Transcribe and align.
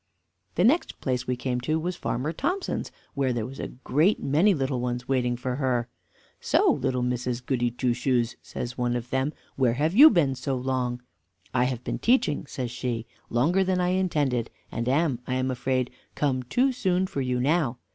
The 0.55 0.63
next 0.63 0.99
place 0.99 1.27
we 1.27 1.35
came 1.35 1.61
to 1.61 1.79
was 1.79 1.95
Farmer 1.95 2.33
Thomson's, 2.33 2.91
where 3.13 3.31
there 3.31 3.45
was 3.45 3.59
a 3.59 3.67
great 3.67 4.19
many 4.19 4.55
little 4.55 4.79
ones 4.79 5.07
waiting 5.07 5.37
for 5.37 5.57
her. 5.57 5.89
"So, 6.39 6.71
Little 6.71 7.03
Mrs. 7.03 7.45
Goody 7.45 7.69
Two 7.69 7.93
Shoes," 7.93 8.35
says 8.41 8.75
one 8.79 8.95
of 8.95 9.11
them, 9.11 9.31
"where 9.57 9.73
have 9.73 9.93
you 9.93 10.09
been 10.09 10.33
so 10.33 10.55
long?" 10.57 11.03
"I 11.53 11.65
have 11.65 11.83
been 11.83 11.99
teaching," 11.99 12.47
says 12.47 12.71
she, 12.71 13.05
"longer 13.29 13.63
than 13.63 13.79
I 13.79 13.89
intended, 13.89 14.49
and 14.71 14.89
am, 14.89 15.19
I 15.27 15.35
am 15.35 15.51
afraid, 15.51 15.91
come 16.15 16.41
too 16.41 16.71
soon 16.71 17.05
for 17.05 17.21
you 17.21 17.39
now." 17.39 17.77